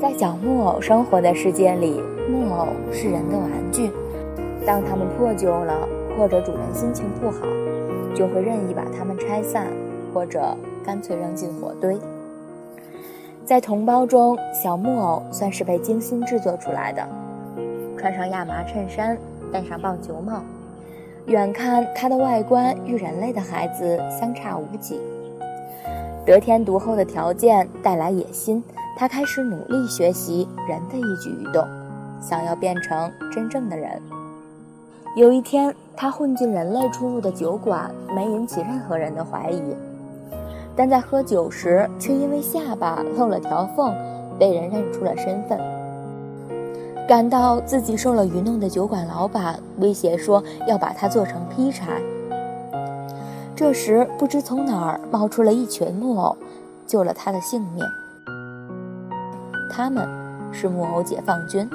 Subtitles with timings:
[0.00, 3.90] 在小木偶生活的世界里，木偶是人的玩具。
[4.64, 5.86] 当它们破旧了，
[6.16, 7.40] 或者主人心情不好，
[8.14, 9.66] 就会任意把它们拆散，
[10.14, 11.98] 或者干脆扔进火堆。
[13.44, 17.06] 在同胞中，小木偶算是被精心制作出来的。
[17.98, 19.18] 穿上亚麻衬衫，
[19.52, 20.40] 戴上棒球帽，
[21.26, 24.98] 远看它的外观与人类的孩子相差无几。
[26.24, 28.62] 得天独厚的条件带来野心，
[29.00, 31.66] 他开始努力学习人的一举一动，
[32.20, 33.98] 想要变成真正的人。
[35.16, 39.62] 有一天，他混进人类出入的酒馆，没引起任何人的怀疑，
[40.76, 43.90] 但在喝酒时却因为下巴漏了条缝，
[44.38, 45.58] 被人认出了身份。
[47.08, 52.02] 感到自己受了愚弄的酒馆老板威胁说要把他做成劈柴。
[53.56, 56.36] 这时，不知从哪儿冒出了一群木偶，
[56.86, 57.82] 救了他的性命。
[59.70, 60.06] 他们
[60.52, 61.68] 是木偶解放军。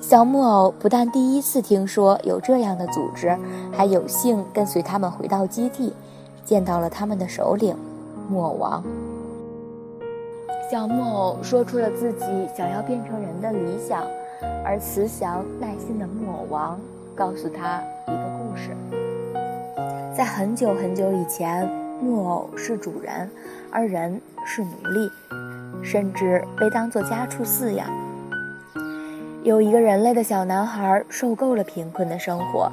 [0.00, 3.38] 小木偶不但第一次听说有这样的组织，
[3.72, 5.94] 还有幸跟随他们回到基地，
[6.44, 7.76] 见到了他们的首领——
[8.28, 8.82] 木偶王。
[10.70, 14.02] 小木偶说出了自己想要变成人的理想，
[14.64, 16.80] 而慈祥耐心的木偶王
[17.14, 18.70] 告诉他一个故事。
[20.16, 21.68] 在很久很久以前，
[22.00, 23.30] 木偶是主人，
[23.70, 25.10] 而人是奴隶，
[25.82, 27.86] 甚至被当作家畜饲养。
[29.42, 32.70] 有一个人类的小男孩受够了贫困的生活，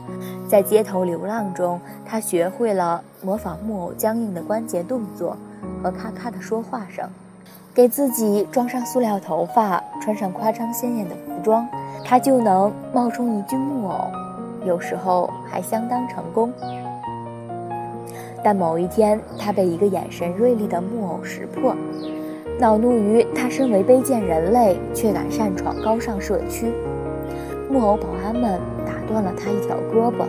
[0.47, 5.35] 在街头流浪中，他学会了模仿木偶僵硬的关节动作
[5.81, 7.09] 和咔咔的说话声，
[7.73, 11.67] 给自己装上塑料头发，穿上夸张鲜艳的服装，
[12.05, 14.11] 他就能冒充一具木偶，
[14.63, 16.53] 有时候还相当成功。
[18.43, 21.75] 但某一天，他被一个眼神锐利的木偶识破，
[22.59, 26.73] 恼怒于他身为卑贱人类却敢擅闯高尚社区。
[27.71, 30.25] 木偶保安们打断了他一条胳膊，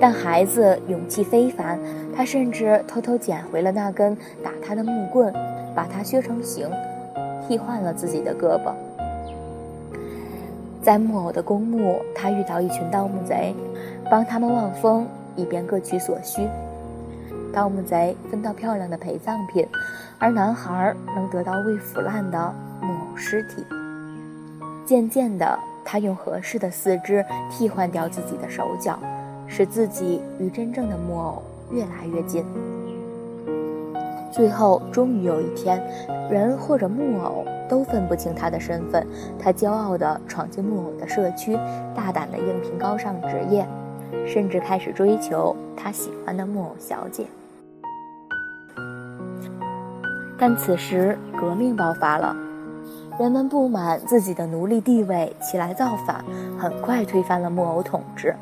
[0.00, 1.78] 但孩子勇气非凡，
[2.12, 5.32] 他甚至偷偷捡回了那根打他的木棍，
[5.76, 6.68] 把它削成形，
[7.46, 8.72] 替换了自己的胳膊。
[10.82, 13.54] 在木偶的公墓，他遇到一群盗墓贼，
[14.10, 15.06] 帮他们望风，
[15.36, 16.48] 以便各取所需。
[17.56, 19.66] 盗墓贼分到漂亮的陪葬品，
[20.18, 23.64] 而男孩能得到未腐烂的木偶尸体。
[24.84, 28.98] 渐渐的，他用合适的四肢替换掉自己的手脚，
[29.46, 32.44] 使自己与真正的木偶越来越近。
[34.30, 35.82] 最后，终于有一天，
[36.30, 39.06] 人或者木偶都分不清他的身份。
[39.38, 41.58] 他骄傲地闯进木偶的社区，
[41.94, 43.66] 大胆地应聘高尚职业，
[44.26, 47.24] 甚至开始追求他喜欢的木偶小姐。
[50.38, 52.36] 但此时革命爆发了，
[53.18, 56.24] 人们不满自己的奴隶地位，起来造反，
[56.58, 58.34] 很快推翻了木偶统治。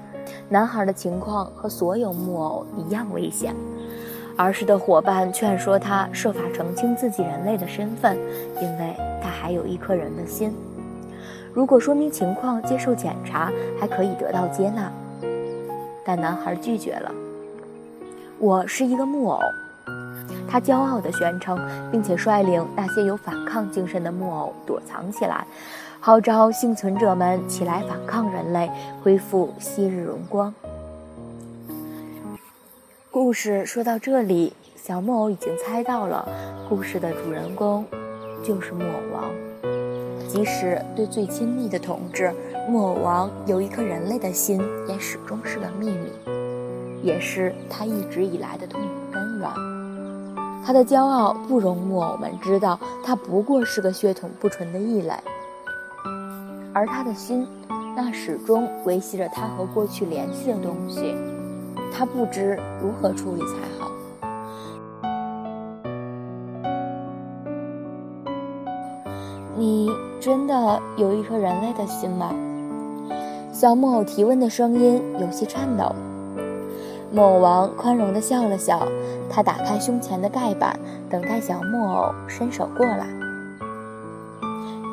[0.49, 3.55] 男孩的情况和所有木偶一样危险。
[4.37, 8.19] 儿时的伙伴劝说他设法澄清自己人类的身份，
[8.61, 10.53] 因为他还有一颗人的心。
[11.53, 14.91] 如果说明情况，接受检查，还可以得到接纳。
[16.05, 17.13] 但男孩拒绝了。
[18.41, 19.39] 我是一个木偶。
[20.55, 21.59] 他骄傲地宣称，
[21.91, 25.45] 并且率领那些有反抗精神的木偶躲藏起来，
[25.99, 28.71] 号召幸存者们起来反抗人类，
[29.03, 30.55] 恢复昔日荣光。
[33.11, 36.25] 故事说到这里，小木偶已经猜到了，
[36.69, 37.85] 故事的主人公
[38.45, 39.25] 就是木偶王。
[40.29, 42.33] 即使对最亲密的同志，
[42.69, 46.13] 木偶王有一颗人类的心，也始终是个秘密，
[47.03, 49.74] 也是他一直以来的痛苦根源。
[50.67, 55.13] 他的骄傲不容木偶们知道，他不过是个血统不纯的异类，
[56.73, 57.47] 而他的心，
[57.95, 61.15] 那始终维系着他和过去联系的东西，
[61.93, 63.91] 他不知如何处理才好。
[69.57, 72.35] 你真的有一颗人类的心吗？
[73.53, 75.95] 小木偶提问的声音有些颤抖。
[77.15, 78.89] 木偶王宽容地笑了笑，
[79.31, 80.77] 他打开胸前的盖板，
[81.09, 83.07] 等待小木偶伸手过来。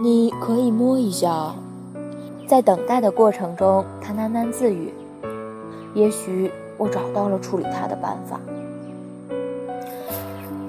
[0.03, 1.51] 你可以摸一下。
[2.47, 4.94] 在等待的过程中，他喃喃自语
[5.95, 8.39] ：“也许我找到了处理它的办法。”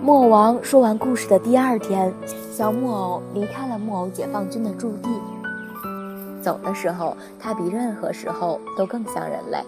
[0.00, 2.10] 木偶王说完故事的第二天，
[2.50, 5.10] 小木偶离开了木偶解放军的驻地。
[6.40, 9.58] 走的时候，他比任何时候都更像人类。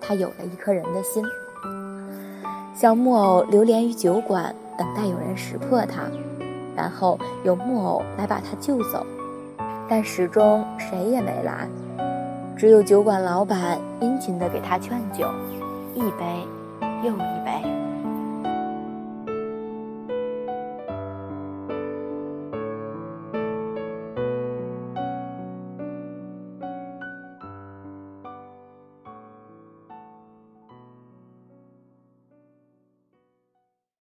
[0.00, 1.24] 他有了一颗人的心。
[2.74, 6.02] 小木偶流连于酒馆，等待有人识破他。
[6.76, 9.04] 然后有木偶来把他救走，
[9.88, 11.68] 但始终谁也没来，
[12.56, 15.28] 只有酒馆老板殷勤地给他劝酒，
[15.94, 16.46] 一杯
[17.02, 17.77] 又一杯。